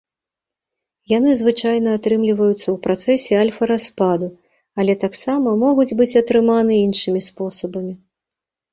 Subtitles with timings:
[1.17, 4.27] Яны звычайна атрымліваюцца ў працэсе альфа-распаду,
[4.83, 7.93] але таксама могуць быць атрыманы іншымі спосабамі.